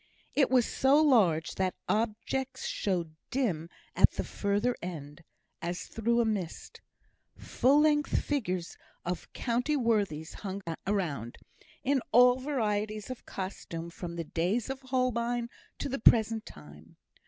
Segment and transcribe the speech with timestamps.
[0.33, 5.23] It was so large, that objects showed dim at the further end,
[5.61, 6.81] as through a mist.
[7.37, 11.37] Full length figures of county worthies hung around,
[11.83, 16.97] in all varieties of costume, from the days of Holbein to the present time.